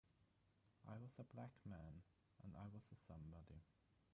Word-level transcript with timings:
I 0.89 0.97
was 0.97 1.11
a 1.19 1.23
black 1.35 1.51
man 1.63 2.01
and 2.43 2.55
I 2.55 2.65
was 2.73 2.81
a 2.91 2.95
somebody. 3.07 3.61